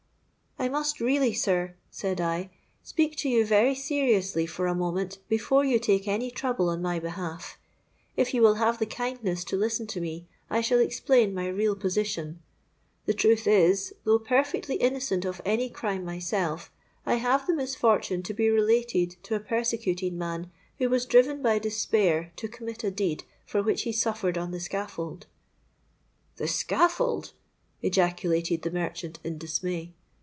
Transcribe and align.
'—'I 0.63 0.69
must 0.69 0.99
really, 1.01 1.33
sir,' 1.33 1.73
said 1.89 2.21
I, 2.21 2.51
'speak 2.83 3.15
to 3.15 3.29
you 3.29 3.43
very 3.47 3.73
seriously 3.73 4.45
for 4.45 4.67
a 4.67 4.75
moment 4.75 5.17
before 5.27 5.65
you 5.65 5.79
take 5.79 6.07
any 6.07 6.29
trouble 6.29 6.69
on 6.69 6.83
my 6.83 6.99
behalf. 6.99 7.57
If 8.15 8.31
you 8.31 8.43
will 8.43 8.53
have 8.55 8.77
the 8.77 8.85
kindness 8.85 9.43
to 9.45 9.57
listen 9.57 9.87
to 9.87 9.99
me, 9.99 10.27
I 10.51 10.61
shall 10.61 10.77
explain 10.77 11.33
my 11.33 11.47
real 11.47 11.75
position. 11.75 12.43
The 13.07 13.15
truth 13.15 13.47
is, 13.47 13.95
though 14.03 14.19
perfectly 14.19 14.75
innocent 14.75 15.25
of 15.25 15.41
any 15.45 15.67
crime 15.67 16.05
myself, 16.05 16.71
I 17.07 17.15
have 17.15 17.47
the 17.47 17.55
misfortune 17.55 18.21
to 18.21 18.33
be 18.33 18.51
related 18.51 19.15
to 19.23 19.33
a 19.33 19.39
persecuted 19.39 20.13
man, 20.13 20.51
who 20.77 20.91
was 20.91 21.07
driven 21.07 21.41
by 21.41 21.57
despair 21.57 22.33
to 22.35 22.47
commit 22.47 22.83
a 22.83 22.91
deed 22.91 23.23
for 23.47 23.63
which 23.63 23.81
he 23.81 23.91
suffered 23.91 24.37
on 24.37 24.51
the 24.51 24.59
scaffold.'—'The 24.59 26.47
scaffold!' 26.47 27.31
ejaculated 27.81 28.61
the 28.61 28.69
merchant 28.71 29.17
in 29.23 29.39
dismay. 29.39 29.95